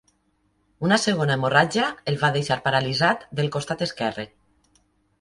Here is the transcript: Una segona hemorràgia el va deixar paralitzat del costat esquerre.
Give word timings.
Una 0.87 0.97
segona 1.03 1.35
hemorràgia 1.41 1.91
el 2.13 2.19
va 2.23 2.33
deixar 2.39 2.59
paralitzat 2.67 3.31
del 3.41 3.55
costat 3.61 3.89
esquerre. 3.91 4.31